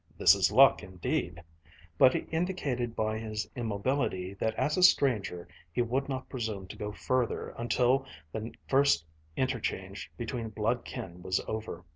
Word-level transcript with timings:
This 0.17 0.33
is 0.33 0.51
luck 0.51 0.81
indeed!" 0.81 1.43
but 1.99 2.15
he 2.15 2.21
indicated 2.31 2.95
by 2.95 3.19
his 3.19 3.47
immobility 3.55 4.33
that 4.33 4.55
as 4.55 4.75
a 4.75 4.81
stranger 4.81 5.47
he 5.71 5.83
would 5.83 6.09
not 6.09 6.27
presume 6.27 6.65
to 6.69 6.75
go 6.75 6.91
further 6.91 7.49
until 7.49 8.07
the 8.31 8.51
first 8.67 9.05
interchange 9.37 10.09
between 10.17 10.49
blood 10.49 10.85
kin 10.85 11.21
was 11.21 11.39
over. 11.47 11.85